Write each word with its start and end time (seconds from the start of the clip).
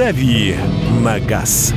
«Дави 0.00 0.56
на 1.02 1.20
газ». 1.20 1.74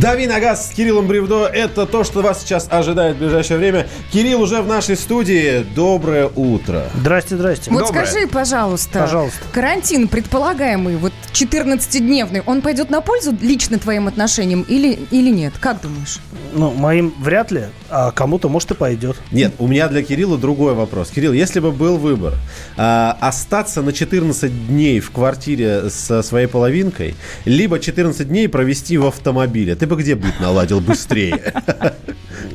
Дави 0.00 0.26
на 0.26 0.40
газ 0.40 0.70
с 0.70 0.74
Кириллом 0.74 1.06
Бревдо. 1.06 1.46
Это 1.46 1.86
то, 1.86 2.02
что 2.02 2.20
вас 2.20 2.40
сейчас 2.40 2.66
ожидает 2.68 3.14
в 3.14 3.20
ближайшее 3.20 3.58
время. 3.58 3.86
Кирилл 4.12 4.42
уже 4.42 4.60
в 4.60 4.66
нашей 4.66 4.96
студии. 4.96 5.64
Доброе 5.76 6.28
утро. 6.34 6.86
Здрасте, 6.96 7.36
здрасте. 7.36 7.70
Вот 7.70 7.86
Доброе. 7.86 8.04
скажи, 8.06 8.26
пожалуйста, 8.26 9.00
Пожалуйста. 9.00 9.38
карантин 9.52 10.08
предполагаемый, 10.08 10.96
вот 10.96 11.12
14-дневный, 11.32 12.42
он 12.44 12.60
пойдет 12.60 12.90
на 12.90 13.02
пользу 13.02 13.36
лично 13.40 13.78
твоим 13.78 14.08
отношениям 14.08 14.62
или, 14.62 14.98
или 15.12 15.30
нет? 15.30 15.52
Как 15.60 15.80
думаешь? 15.80 16.18
Ну, 16.54 16.72
моим 16.72 17.12
вряд 17.20 17.50
ли, 17.52 17.64
а 17.88 18.10
кому-то, 18.10 18.48
может, 18.48 18.72
и 18.72 18.74
пойдет. 18.74 19.16
Нет, 19.30 19.54
у 19.58 19.66
меня 19.66 19.88
для 19.88 20.02
Кирилла 20.02 20.38
другой 20.38 20.74
вопрос. 20.74 21.10
Кирилл, 21.10 21.32
если 21.32 21.60
бы 21.60 21.72
был 21.72 21.98
выбор 21.98 22.34
а, 22.76 23.16
остаться 23.20 23.82
на 23.82 23.92
14 23.92 24.68
дней 24.68 25.00
в 25.00 25.10
квартире 25.10 25.90
со 25.90 26.22
своей 26.22 26.46
половинкой, 26.46 27.14
либо 27.44 27.78
14 27.78 28.28
дней 28.28 28.48
провести 28.48 28.96
в 28.98 29.06
автомобиле, 29.06 29.74
ты 29.84 29.86
бы 29.86 29.96
где 30.00 30.14
быть 30.14 30.40
наладил 30.40 30.80
быстрее? 30.80 31.52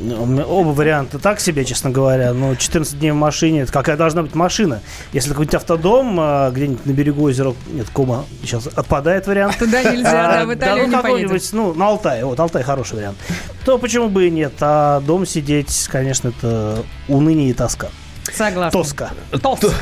Ну, 0.02 0.24
у 0.24 0.26
меня 0.26 0.46
Оба 0.46 0.70
варианта 0.70 1.20
так 1.20 1.40
себе, 1.40 1.64
честно 1.64 1.92
говоря. 1.92 2.34
Но 2.34 2.56
14 2.56 3.00
дней 3.00 3.12
в 3.12 3.16
машине, 3.16 3.62
это 3.62 3.72
какая 3.72 3.98
должна 3.98 4.24
быть 4.24 4.34
машина? 4.34 4.82
Если 5.14 5.30
какой-нибудь 5.30 5.54
автодом 5.56 6.18
а, 6.20 6.50
где-нибудь 6.50 6.86
на 6.86 6.92
берегу 6.92 7.24
озера, 7.24 7.54
нет, 7.68 7.88
Кома 7.94 8.26
сейчас 8.42 8.66
отпадает 8.66 9.28
вариант. 9.28 9.58
Туда 9.60 9.84
нельзя, 9.84 10.12
да, 10.12 10.46
в 10.46 10.50
А, 10.50 10.54
Италию 10.56 10.86
ну, 10.86 10.90
не 10.90 10.96
какой-нибудь, 10.96 11.30
поедешь. 11.30 11.52
ну, 11.52 11.74
на 11.76 11.88
Алтае, 11.88 12.26
вот, 12.26 12.40
Алтай 12.40 12.64
хороший 12.64 12.96
вариант. 12.96 13.18
То 13.64 13.78
почему 13.78 14.10
бы 14.10 14.28
и 14.28 14.32
нет? 14.32 14.54
А 14.62 15.02
дом 15.02 15.26
сидеть, 15.28 15.88
конечно, 15.92 16.30
это 16.30 16.84
уныние 17.08 17.50
и 17.52 17.54
тоска. 17.54 17.90
Согласна. 18.36 18.72
Тоска. 18.72 19.12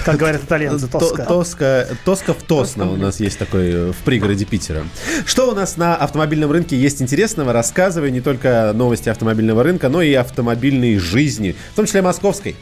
Как 0.06 0.16
говорят 0.18 0.44
итальянцы, 0.44 0.88
тоска. 0.88 1.26
То- 1.26 1.38
Тоска, 1.44 1.86
тоска 2.06 2.34
в 2.34 2.44
Тосно 2.44 2.90
у 2.92 2.96
нас 2.96 3.20
есть 3.20 3.38
такой 3.38 3.72
э, 3.72 3.92
в 3.92 3.98
пригороде 4.04 4.46
Питера. 4.46 4.84
Что 5.26 5.52
у 5.52 5.56
нас 5.56 5.78
на 5.78 5.96
автомобильном 5.96 6.52
рынке 6.52 6.76
есть 6.78 7.02
интересного? 7.02 7.54
Рассказывай 7.54 8.12
не 8.12 8.22
только 8.22 8.72
новости 8.74 9.10
автомобильного 9.10 9.64
рынка, 9.64 9.90
но 9.90 10.02
и 10.02 10.14
автомобильной 10.14 10.98
жизни, 10.98 11.56
в 11.74 11.76
том 11.76 11.86
числе 11.86 12.02
московской. 12.02 12.56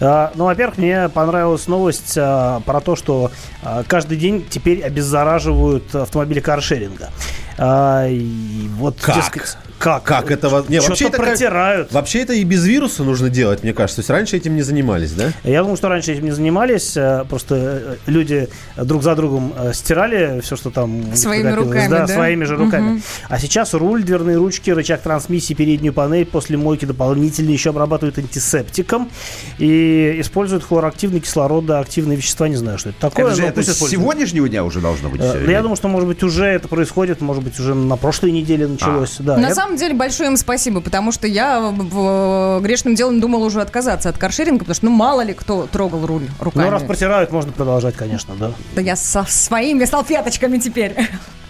А, 0.00 0.32
Ну, 0.34 0.44
во-первых, 0.44 0.78
мне 0.78 1.08
понравилась 1.10 1.66
новость 1.68 2.14
а, 2.16 2.60
про 2.60 2.80
то, 2.80 2.96
что 2.96 3.30
а, 3.62 3.82
каждый 3.86 4.16
день 4.18 4.44
теперь 4.48 4.82
обеззараживают 4.82 5.94
автомобили 5.94 6.40
каршеринга. 6.40 7.10
А, 7.58 8.06
и 8.08 8.68
вот, 8.76 8.98
Как? 9.00 9.16
дескать, 9.16 9.56
как? 9.78 10.02
Как 10.04 10.30
это 10.30 10.48
не, 10.68 10.80
вообще 10.80 11.06
это 11.06 11.18
как- 11.18 11.26
протирают. 11.26 11.92
Вообще 11.92 12.20
это 12.20 12.32
и 12.32 12.44
без 12.44 12.64
вируса 12.66 13.04
нужно 13.04 13.28
делать, 13.30 13.62
мне 13.62 13.72
кажется. 13.72 13.96
То 13.96 14.00
есть 14.00 14.10
раньше 14.10 14.36
этим 14.36 14.56
не 14.56 14.62
занимались, 14.62 15.12
да? 15.12 15.32
Я 15.44 15.60
думаю, 15.62 15.76
что 15.76 15.88
раньше 15.88 16.12
этим 16.12 16.24
не 16.24 16.30
занимались, 16.32 16.96
э, 16.96 17.24
просто 17.28 17.54
э, 17.56 17.96
люди 18.06 18.48
друг 18.76 19.02
за 19.02 19.14
другом 19.14 19.52
э, 19.56 19.72
стирали 19.74 20.40
все, 20.40 20.56
что 20.56 20.70
там 20.70 21.14
Своими 21.16 21.50
руками, 21.50 21.88
да, 21.88 22.06
да? 22.06 22.14
своими 22.14 22.44
же 22.44 22.56
руками. 22.56 22.90
Мгм. 22.90 23.02
А 23.28 23.38
сейчас 23.38 23.74
руль, 23.74 24.02
дверные 24.02 24.36
ручки, 24.36 24.70
рычаг 24.70 25.02
трансмиссии, 25.02 25.54
переднюю 25.54 25.92
панель 25.92 26.26
после 26.26 26.56
мойки 26.56 26.84
дополнительно 26.84 27.50
еще 27.50 27.70
обрабатывают 27.70 28.18
антисептиком 28.18 29.10
и 29.58 30.16
используют 30.20 30.64
хлороактивный 30.64 31.20
кислородоактивные 31.20 32.16
вещества. 32.16 32.48
Не 32.48 32.56
знаю, 32.56 32.78
что 32.78 32.90
это 32.90 33.00
такое. 33.00 33.26
Это 33.26 33.34
же 33.36 33.42
это 33.46 33.62
с 33.62 33.78
сегодняшнего 33.88 34.48
дня 34.48 34.64
уже 34.64 34.80
должно 34.80 35.08
быть. 35.08 35.20
Э, 35.20 35.30
всё, 35.42 35.50
Я 35.50 35.62
думаю, 35.62 35.76
что, 35.76 35.88
может 35.88 36.08
быть, 36.08 36.22
уже 36.22 36.44
это 36.46 36.68
происходит, 36.68 37.20
может 37.20 37.42
быть, 37.42 37.58
уже 37.58 37.74
на 37.74 37.96
прошлой 37.96 38.32
неделе 38.32 38.66
началось. 38.66 39.16
Да, 39.18 39.36
На 39.36 39.48
я- 39.48 39.54
самом 39.66 39.78
деле 39.78 39.94
большое 39.94 40.30
им 40.30 40.36
спасибо, 40.36 40.80
потому 40.80 41.12
что 41.12 41.26
я 41.26 41.60
в- 41.60 41.88
в- 41.88 42.60
грешным 42.62 42.94
делом 42.94 43.20
думала 43.20 43.44
уже 43.44 43.60
отказаться 43.60 44.08
от 44.08 44.18
каршеринга, 44.18 44.60
потому 44.60 44.74
что 44.74 44.86
ну 44.86 44.92
мало 44.92 45.22
ли 45.22 45.34
кто 45.34 45.66
трогал 45.66 46.06
руль 46.06 46.28
руками. 46.40 46.64
Ну, 46.64 46.70
раз 46.70 46.82
протирают, 46.82 47.32
можно 47.32 47.52
продолжать, 47.52 47.94
конечно, 47.96 48.34
да. 48.38 48.52
Да 48.74 48.80
я 48.80 48.96
со 48.96 49.24
своими 49.24 49.84
салфеточками 49.84 50.58
теперь. 50.58 50.96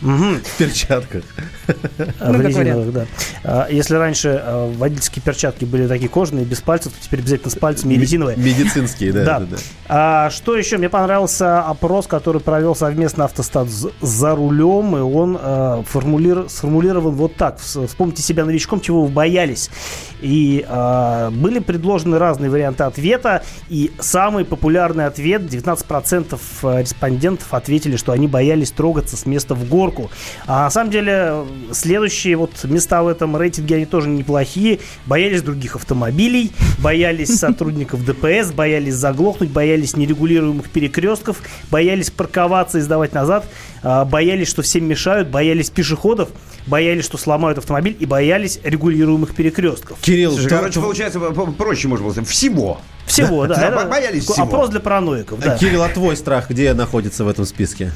Мгм. 0.03 0.41
В 0.45 0.59
перчатках. 0.59 1.23
А, 2.21 2.31
Ну, 2.33 2.39
в 2.39 2.41
резиновых, 2.43 2.93
да. 2.93 3.07
А, 3.45 3.67
Если 3.71 3.95
раньше 3.97 4.41
а, 4.45 4.71
водительские 4.77 5.23
перчатки 5.23 5.65
были 5.65 5.87
такие 5.87 6.09
кожаные, 6.09 6.45
без 6.45 6.61
пальцев, 6.61 6.93
то 6.93 6.99
теперь 7.03 7.21
обязательно 7.21 7.51
с 7.51 7.57
пальцами 7.57 7.95
и 7.95 7.99
резиновые. 7.99 8.37
Медицинские, 8.37 9.13
да. 9.13 9.25
Да. 9.25 9.39
да, 9.41 9.47
да. 9.53 9.57
А 9.89 10.31
что 10.31 10.57
еще? 10.57 10.77
Мне 10.79 10.89
понравился 10.89 11.61
опрос, 11.63 12.07
который 12.07 12.41
провел 12.41 12.75
совместно 12.75 13.25
автостат 13.25 13.69
«З- 13.69 13.91
за 14.01 14.35
рулем, 14.37 14.97
и 14.97 15.01
он 15.01 15.39
а, 15.41 15.83
формулир- 15.91 16.49
сформулирован 16.49 17.15
вот 17.15 17.37
так. 17.37 17.59
Вс- 17.59 17.87
Вспомните 17.87 18.23
себя 18.23 18.45
новичком, 18.45 18.81
чего 18.81 19.05
вы 19.05 19.09
боялись. 19.09 19.71
И 20.21 20.65
а, 20.69 21.31
были 21.31 21.59
предложены 21.61 22.19
разные 22.19 22.51
варианты 22.51 22.85
ответа, 22.85 23.43
и 23.69 23.93
самый 23.99 24.45
популярный 24.45 25.07
ответ, 25.07 25.43
19% 25.43 26.39
респондентов 26.81 27.55
ответили, 27.55 27.97
что 27.97 28.13
они 28.13 28.29
боялись 28.29 28.71
трогаться 28.71 29.17
с 29.17 29.25
места 29.27 29.55
в 29.55 29.69
горку. 29.87 30.11
А 30.47 30.65
на 30.65 30.71
самом 30.71 30.91
деле 30.91 31.45
следующие 31.73 32.37
вот 32.37 32.65
места 32.65 33.03
в 33.03 33.09
этом 33.09 33.37
рейтинге, 33.37 33.77
они 33.77 33.87
тоже 33.87 34.09
неплохие. 34.09 34.81
Боялись 35.07 35.43
других 35.43 35.77
автомобилей, 35.77 36.53
боялись 36.79 37.39
сотрудников 37.39 38.05
ДПС, 38.05 38.53
боялись 38.53 38.95
заглохнуть, 38.95 39.51
боялись 39.51 39.97
нерегулируемых 39.97 40.71
перекрестков, 40.71 41.43
боялись 41.71 42.11
парковаться 42.11 42.79
и 42.79 42.81
сдавать 42.81 43.15
назад, 43.15 43.47
боялись, 43.83 44.49
что 44.49 44.63
всем 44.63 44.85
мешают, 44.85 45.29
боялись 45.29 45.71
пешеходов, 45.71 46.29
боялись, 46.67 47.05
что 47.05 47.19
сломают 47.19 47.59
автомобиль 47.59 47.97
и 47.99 48.07
боялись 48.07 48.59
регулируемых 48.65 49.35
перекрестков. 49.35 49.99
Кирилл, 50.01 50.33
Слушай, 50.33 50.49
то- 50.49 50.57
короче, 50.57 50.81
получается, 50.81 51.21
по- 51.21 51.31
по- 51.31 51.53
проще 51.53 51.89
можно 51.89 52.05
было 52.05 52.13
сказать. 52.13 52.29
Всего. 52.31 52.79
Всего, 53.07 53.47
да. 53.47 53.55
Да, 53.55 53.69
это 53.69 53.87
боялись 53.87 54.25
всего. 54.25 54.43
Опрос 54.47 54.69
для 54.71 54.81
параноиков, 54.81 55.39
да. 55.39 55.57
Кирилл, 55.57 55.83
а 55.83 55.89
твой 55.89 56.17
страх 56.17 56.51
где 56.51 56.75
находится 56.75 57.25
в 57.25 57.29
этом 57.29 57.45
списке? 57.45 57.93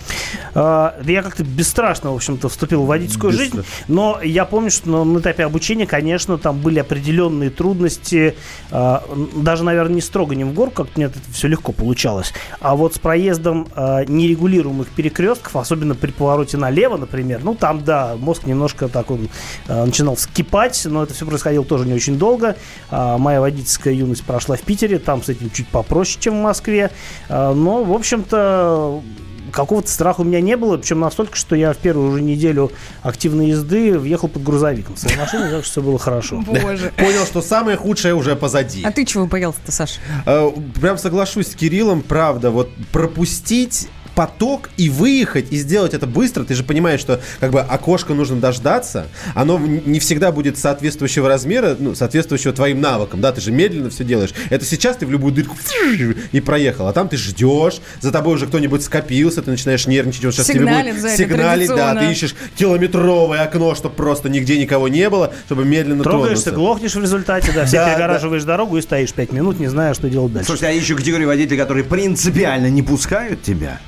А, 0.54 0.94
да 1.02 1.10
я 1.12 1.22
как-то 1.22 1.42
бесстрашно, 1.42 2.12
в 2.12 2.14
общем-то, 2.14 2.48
вступил 2.48 2.84
в 2.84 2.86
водительскую 2.86 3.32
жизнь, 3.32 3.64
но 3.88 4.20
я 4.22 4.44
помню, 4.44 4.70
что 4.70 5.04
на, 5.04 5.18
этапе 5.18 5.44
обучения, 5.44 5.86
конечно, 5.86 6.38
там 6.38 6.60
были 6.60 6.78
определенные 6.78 7.50
трудности, 7.50 8.36
а, 8.70 9.02
даже, 9.34 9.64
наверное, 9.64 9.96
не 9.96 10.00
строго, 10.00 10.36
не 10.36 10.44
в 10.44 10.52
горку, 10.54 10.84
как-то 10.84 10.92
мне 10.94 11.06
это 11.06 11.18
все 11.32 11.48
легко 11.48 11.72
получалось, 11.72 12.32
а 12.60 12.76
вот 12.76 12.94
с 12.94 13.00
проездом 13.00 13.66
а, 13.74 14.04
нерегулируемых 14.04 14.86
перекрестков, 14.90 15.56
особенно 15.56 15.79
при 15.94 16.10
повороте 16.10 16.56
налево, 16.56 16.96
например, 16.96 17.40
ну, 17.42 17.54
там, 17.54 17.84
да, 17.84 18.16
мозг 18.18 18.46
немножко 18.46 18.88
так 18.88 19.10
он 19.10 19.28
а, 19.68 19.86
начинал 19.86 20.14
вскипать, 20.14 20.82
но 20.84 21.02
это 21.02 21.14
все 21.14 21.26
происходило 21.26 21.64
тоже 21.64 21.86
не 21.86 21.94
очень 21.94 22.18
долго. 22.18 22.56
А, 22.90 23.18
моя 23.18 23.40
водительская 23.40 23.94
юность 23.94 24.24
прошла 24.24 24.56
в 24.56 24.62
Питере, 24.62 24.98
там 24.98 25.22
с 25.22 25.28
этим 25.28 25.50
чуть 25.50 25.68
попроще, 25.68 26.18
чем 26.20 26.40
в 26.40 26.42
Москве, 26.42 26.90
А, 27.28 27.52
но, 27.54 27.84
в 27.84 27.92
общем-то, 27.92 29.02
какого-то 29.50 29.90
страха 29.90 30.20
у 30.20 30.24
меня 30.24 30.40
не 30.40 30.56
было, 30.56 30.76
причем 30.76 31.00
настолько, 31.00 31.36
что 31.36 31.56
я 31.56 31.72
в 31.72 31.76
первую 31.76 32.12
уже 32.12 32.22
неделю 32.22 32.70
активной 33.02 33.48
езды 33.48 33.98
въехал 33.98 34.28
под 34.28 34.42
грузовиком. 34.42 34.96
Своей 34.96 35.16
машине, 35.16 35.50
так 35.50 35.64
что 35.64 35.72
все 35.72 35.82
было 35.82 35.98
хорошо. 35.98 36.42
Боже. 36.46 36.92
Понял, 36.96 37.24
что 37.26 37.42
самое 37.42 37.76
худшее 37.76 38.14
уже 38.14 38.36
позади. 38.36 38.82
А 38.84 38.90
ты 38.92 39.04
чего 39.04 39.26
боялся-то, 39.26 39.72
Саша? 39.72 40.00
Э, 40.26 40.50
Прям 40.80 40.98
соглашусь 40.98 41.48
с 41.48 41.54
Кириллом, 41.54 42.02
правда, 42.02 42.50
вот 42.50 42.70
пропустить 42.92 43.88
поток 44.20 44.68
и 44.76 44.90
выехать, 44.90 45.46
и 45.50 45.56
сделать 45.56 45.94
это 45.94 46.06
быстро, 46.06 46.44
ты 46.44 46.54
же 46.54 46.62
понимаешь, 46.62 47.00
что 47.00 47.22
как 47.38 47.52
бы 47.52 47.60
окошко 47.60 48.12
нужно 48.12 48.36
дождаться, 48.36 49.06
оно 49.34 49.58
не 49.58 49.98
всегда 49.98 50.30
будет 50.30 50.58
соответствующего 50.58 51.26
размера, 51.26 51.74
ну, 51.78 51.94
соответствующего 51.94 52.52
твоим 52.52 52.82
навыкам, 52.82 53.22
да, 53.22 53.32
ты 53.32 53.40
же 53.40 53.50
медленно 53.50 53.88
все 53.88 54.04
делаешь. 54.04 54.34
Это 54.50 54.66
сейчас 54.66 54.98
ты 54.98 55.06
в 55.06 55.10
любую 55.10 55.32
дырку 55.32 55.56
и 56.32 56.40
проехал, 56.40 56.86
а 56.88 56.92
там 56.92 57.08
ты 57.08 57.16
ждешь, 57.16 57.80
за 58.02 58.12
тобой 58.12 58.34
уже 58.34 58.46
кто-нибудь 58.46 58.84
скопился, 58.84 59.40
ты 59.40 59.52
начинаешь 59.52 59.86
нервничать, 59.86 60.26
он 60.26 60.32
сейчас 60.32 60.48
тебе 60.48 60.58
Сигналит 60.58 60.92
будет 60.92 61.00
сзади 61.00 61.16
сигналить, 61.16 61.68
да, 61.70 61.94
ты 61.94 62.12
ищешь 62.12 62.34
километровое 62.56 63.40
окно, 63.40 63.74
чтобы 63.74 63.94
просто 63.94 64.28
нигде 64.28 64.58
никого 64.58 64.88
не 64.88 65.08
было, 65.08 65.32
чтобы 65.46 65.64
медленно 65.64 66.02
Трогаешься, 66.02 66.44
тронуться. 66.44 66.50
глохнешь 66.50 66.94
в 66.94 67.00
результате, 67.00 67.52
да, 67.52 67.64
все 67.64 67.86
перегораживаешь 67.86 68.44
дорогу 68.44 68.76
и 68.76 68.82
стоишь 68.82 69.14
5 69.14 69.32
минут, 69.32 69.58
не 69.58 69.68
зная, 69.68 69.94
что 69.94 70.10
делать 70.10 70.34
дальше. 70.34 70.48
Слушайте, 70.48 70.66
а 70.66 70.72
еще 70.72 70.94
категории 70.94 71.24
водителей, 71.24 71.56
которые 71.56 71.84
принципиально 71.84 72.68
не 72.68 72.82
пускают 72.82 73.42
тебя. 73.42 73.80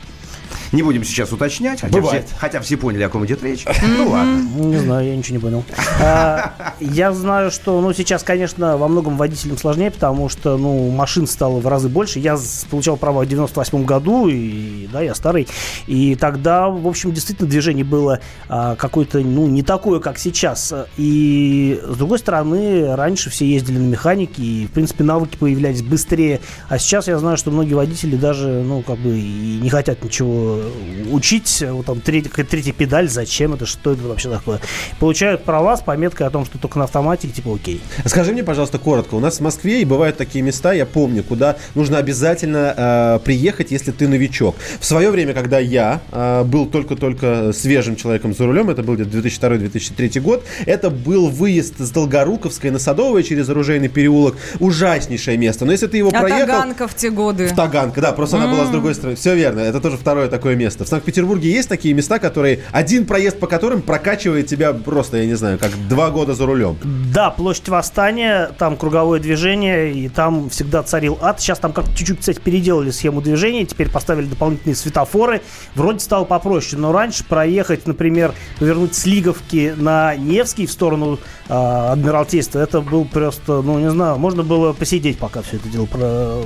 Не 0.72 0.82
будем 0.82 1.04
сейчас 1.04 1.30
уточнять, 1.32 1.82
хотя, 1.82 1.92
Бывает. 1.92 2.26
все, 2.26 2.36
хотя 2.36 2.60
все 2.60 2.78
поняли, 2.78 3.02
о 3.02 3.10
ком 3.10 3.26
идет 3.26 3.42
речь. 3.42 3.64
Ну 3.82 4.08
ладно. 4.08 4.42
Не 4.56 4.78
знаю, 4.78 5.06
я 5.06 5.16
ничего 5.16 5.36
не 5.36 5.42
понял. 5.42 5.64
А, 6.00 6.54
я 6.80 7.12
знаю, 7.12 7.50
что, 7.50 7.80
ну, 7.80 7.92
сейчас, 7.92 8.22
конечно, 8.22 8.78
во 8.78 8.88
многом 8.88 9.18
водителям 9.18 9.58
сложнее, 9.58 9.90
потому 9.90 10.30
что, 10.30 10.56
ну, 10.56 10.90
машин 10.90 11.26
стало 11.26 11.60
в 11.60 11.66
разы 11.66 11.88
больше. 11.88 12.18
Я 12.18 12.38
получал 12.70 12.96
право 12.96 13.22
в 13.22 13.28
98 13.28 13.84
году, 13.84 14.28
и, 14.28 14.88
да, 14.90 15.02
я 15.02 15.14
старый. 15.14 15.46
И 15.86 16.14
тогда, 16.14 16.68
в 16.68 16.86
общем, 16.86 17.12
действительно 17.12 17.48
движение 17.48 17.84
было 17.84 18.20
а, 18.48 18.74
какое-то, 18.76 19.18
ну, 19.18 19.46
не 19.46 19.62
такое, 19.62 20.00
как 20.00 20.18
сейчас. 20.18 20.72
И, 20.96 21.80
с 21.86 21.96
другой 21.96 22.18
стороны, 22.18 22.96
раньше 22.96 23.28
все 23.28 23.46
ездили 23.46 23.78
на 23.78 23.88
механике, 23.88 24.42
и, 24.42 24.66
в 24.66 24.70
принципе, 24.70 25.04
навыки 25.04 25.36
появлялись 25.36 25.82
быстрее. 25.82 26.40
А 26.68 26.78
сейчас 26.78 27.08
я 27.08 27.18
знаю, 27.18 27.36
что 27.36 27.50
многие 27.50 27.74
водители 27.74 28.16
даже, 28.16 28.62
ну, 28.62 28.80
как 28.80 28.98
бы, 28.98 29.18
и 29.18 29.58
не 29.60 29.68
хотят 29.68 30.02
ничего 30.02 30.61
учить, 31.10 31.62
вот 31.68 31.86
там 31.86 32.00
третья, 32.00 32.30
какая-то 32.30 32.50
третья 32.50 32.72
педаль, 32.72 33.08
зачем 33.08 33.54
это, 33.54 33.66
что 33.66 33.92
это 33.92 34.02
вообще 34.02 34.30
такое. 34.30 34.60
Получают 34.98 35.44
права 35.44 35.76
с 35.76 35.82
пометкой 35.82 36.26
о 36.26 36.30
том, 36.30 36.44
что 36.44 36.58
только 36.58 36.78
на 36.78 36.84
автомате, 36.84 37.28
типа 37.28 37.54
окей. 37.54 37.80
Скажи 38.06 38.32
мне, 38.32 38.42
пожалуйста, 38.42 38.78
коротко. 38.78 39.14
У 39.14 39.20
нас 39.20 39.38
в 39.38 39.40
Москве 39.40 39.82
и 39.82 39.84
бывают 39.84 40.16
такие 40.16 40.42
места, 40.42 40.72
я 40.72 40.86
помню, 40.86 41.22
куда 41.22 41.56
нужно 41.74 41.98
обязательно 41.98 42.74
э, 42.76 43.18
приехать, 43.24 43.70
если 43.70 43.90
ты 43.90 44.08
новичок. 44.08 44.56
В 44.80 44.84
свое 44.84 45.10
время, 45.10 45.34
когда 45.34 45.58
я 45.58 46.00
э, 46.10 46.44
был 46.44 46.66
только-только 46.66 47.52
свежим 47.52 47.96
человеком 47.96 48.34
за 48.34 48.46
рулем, 48.46 48.70
это 48.70 48.82
был 48.82 48.94
где-то 48.94 49.18
2002-2003 49.18 50.20
год, 50.20 50.44
это 50.66 50.90
был 50.90 51.28
выезд 51.28 51.78
с 51.78 51.90
Долгоруковской 51.90 52.70
на 52.70 52.78
Садовое 52.78 53.22
через 53.22 53.48
оружейный 53.48 53.88
переулок. 53.88 54.36
Ужаснейшее 54.60 55.36
место. 55.36 55.64
Но 55.64 55.72
если 55.72 55.86
ты 55.86 55.98
его 55.98 56.10
А 56.12 56.20
проехал... 56.20 56.46
Таганка 56.46 56.88
в 56.88 56.94
те 56.94 57.10
годы. 57.10 57.46
В 57.46 57.54
Таганка, 57.54 58.00
да, 58.00 58.12
просто 58.12 58.36
она 58.36 58.52
была 58.52 58.66
с 58.66 58.70
другой 58.70 58.94
стороны. 58.94 59.16
Все 59.16 59.34
верно, 59.34 59.60
это 59.60 59.80
тоже 59.80 59.96
второе 59.96 60.28
такое 60.28 60.51
место. 60.56 60.84
В 60.84 60.88
Санкт-Петербурге 60.88 61.50
есть 61.50 61.68
такие 61.68 61.94
места, 61.94 62.18
которые 62.18 62.60
один 62.72 63.06
проезд 63.06 63.38
по 63.38 63.46
которым 63.46 63.82
прокачивает 63.82 64.46
тебя 64.46 64.72
просто, 64.72 65.18
я 65.18 65.26
не 65.26 65.34
знаю, 65.34 65.58
как 65.58 65.70
два 65.88 66.10
года 66.10 66.34
за 66.34 66.46
рулем. 66.46 66.78
Да, 67.12 67.30
площадь 67.30 67.68
Восстания, 67.68 68.50
там 68.58 68.76
круговое 68.76 69.20
движение, 69.20 69.92
и 69.92 70.08
там 70.08 70.50
всегда 70.50 70.82
царил 70.82 71.18
ад. 71.20 71.40
Сейчас 71.40 71.58
там 71.58 71.72
как 71.72 71.86
чуть-чуть, 71.94 72.20
кстати, 72.20 72.40
переделали 72.40 72.90
схему 72.90 73.20
движения, 73.20 73.64
теперь 73.64 73.90
поставили 73.90 74.26
дополнительные 74.26 74.76
светофоры. 74.76 75.42
Вроде 75.74 76.00
стало 76.00 76.24
попроще, 76.24 76.80
но 76.80 76.92
раньше 76.92 77.24
проехать, 77.24 77.86
например, 77.86 78.32
повернуть 78.58 78.94
с 78.94 79.06
Лиговки 79.06 79.74
на 79.76 80.14
Невский 80.16 80.66
в 80.66 80.72
сторону 80.72 81.18
э, 81.48 81.52
Адмиралтейства, 81.52 82.58
это 82.60 82.80
был 82.80 83.04
просто, 83.04 83.62
ну, 83.62 83.78
не 83.78 83.90
знаю, 83.90 84.18
можно 84.18 84.42
было 84.42 84.72
посидеть, 84.72 85.18
пока 85.18 85.42
все 85.42 85.56
это 85.56 85.68
дело 85.68 85.86
про- 85.86 86.42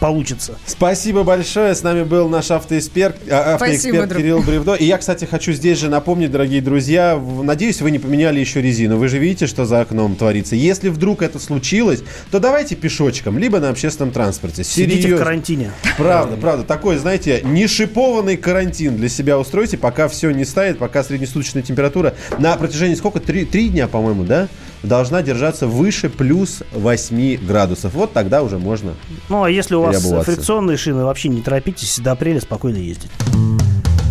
получится. 0.00 0.58
Спасибо 0.66 1.22
большое. 1.22 1.74
С 1.74 1.82
нами 1.82 2.02
был 2.02 2.28
наш 2.28 2.50
автоэксперт, 2.50 3.16
а, 3.30 3.56
Спасибо, 3.56 3.98
автоэксперт 3.98 4.08
друг. 4.08 4.20
Кирилл 4.22 4.42
Бревдо. 4.42 4.74
И 4.74 4.84
я, 4.84 4.98
кстати, 4.98 5.24
хочу 5.24 5.52
здесь 5.52 5.78
же 5.78 5.88
напомнить, 5.88 6.30
дорогие 6.30 6.60
друзья, 6.60 7.16
в- 7.16 7.42
надеюсь, 7.44 7.80
вы 7.80 7.90
не 7.90 7.98
поменяли 7.98 8.40
еще 8.40 8.60
резину. 8.62 8.96
Вы 8.98 9.08
же 9.08 9.18
видите, 9.18 9.46
что 9.46 9.64
за 9.64 9.80
окном 9.80 10.16
творится. 10.16 10.56
Если 10.56 10.88
вдруг 10.88 11.22
это 11.22 11.38
случилось, 11.38 12.02
то 12.30 12.40
давайте 12.40 12.74
пешочком, 12.74 13.38
либо 13.38 13.60
на 13.60 13.70
общественном 13.70 14.12
транспорте. 14.12 14.64
Сидите 14.64 14.98
в 14.98 15.02
Серьезно. 15.02 15.24
карантине. 15.24 15.72
Правда, 15.96 16.36
правда. 16.36 16.64
Такой, 16.64 16.96
знаете, 16.96 17.40
не 17.44 17.66
шипованный 17.66 18.36
карантин 18.36 18.96
для 18.96 19.08
себя 19.08 19.38
устройте, 19.38 19.78
пока 19.78 20.08
все 20.08 20.30
не 20.30 20.44
ставит, 20.44 20.78
пока 20.78 21.02
среднесуточная 21.04 21.62
температура 21.62 22.14
на 22.38 22.56
протяжении 22.56 22.94
сколько? 22.94 23.20
Три, 23.20 23.44
три 23.44 23.68
дня, 23.68 23.88
по-моему, 23.88 24.24
да? 24.24 24.48
Должна 24.82 25.22
держаться 25.22 25.66
выше 25.66 26.10
плюс 26.10 26.62
8 26.72 27.44
градусов. 27.46 27.94
Вот 27.94 28.12
тогда 28.12 28.42
уже 28.42 28.58
можно. 28.58 28.94
Ну, 29.28 29.44
а 29.44 29.50
если 29.50 29.74
у 29.74 29.82
вас 29.82 30.02
фрикционные 30.24 30.76
шины, 30.76 31.04
вообще 31.04 31.28
не 31.28 31.40
торопитесь, 31.40 31.98
до 32.00 32.12
апреля 32.12 32.40
спокойно 32.40 32.78
ездить. 32.78 33.10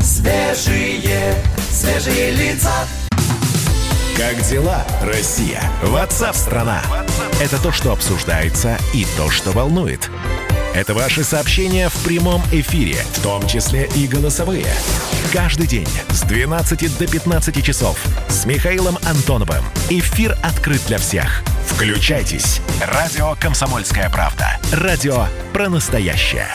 Свежие, 0.02 1.36
свежие 1.70 2.32
лица. 2.32 2.72
Как 4.18 4.42
дела, 4.50 4.86
Россия? 5.04 5.62
Ватсап-страна! 5.84 6.82
Это 7.42 7.62
то, 7.62 7.72
что 7.72 7.92
обсуждается 7.92 8.78
и 8.94 9.06
то, 9.18 9.30
что 9.30 9.52
волнует. 9.52 10.10
Это 10.74 10.94
ваши 10.94 11.24
сообщения 11.24 11.90
в 11.90 12.04
прямом 12.04 12.42
эфире, 12.52 12.96
в 13.14 13.22
том 13.22 13.46
числе 13.46 13.90
и 13.94 14.08
голосовые. 14.08 14.68
Каждый 15.34 15.68
день 15.68 15.88
с 16.10 16.22
12 16.22 16.98
до 16.98 17.08
15 17.08 17.64
часов 17.64 18.00
с 18.30 18.46
Михаилом 18.46 18.98
Антоновым. 19.06 19.64
Эфир 19.90 20.38
открыт 20.42 20.82
для 20.88 20.98
всех. 20.98 21.44
Включайтесь. 21.68 22.62
Радио 22.82 23.36
«Комсомольская 23.40 24.10
правда». 24.10 24.60
Радио 24.72 25.26
про 25.52 25.68
настоящее. 25.68 26.48